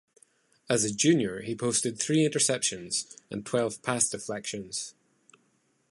As 0.67 0.83
a 0.83 0.91
junior, 0.91 1.41
he 1.43 1.53
posted 1.55 1.99
three 1.99 2.27
interceptions, 2.27 3.15
and 3.29 3.45
twelve 3.45 3.83
pass 3.83 4.09
deflections. 4.09 4.95